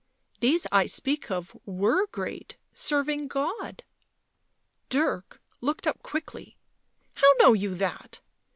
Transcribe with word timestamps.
"These 0.39 0.65
I 0.71 0.85
speatk 0.85 1.29
of 1.29 1.55
were 1.63 2.07
great, 2.07 2.57
serving 2.73 3.27
God." 3.27 3.83
Dirk 4.89 5.39
looked 5.61 5.85
up 5.85 6.01
quickly. 6.01 6.57
"How 7.13 7.31
know 7.37 7.53
you 7.53 7.75
that? 7.75 8.19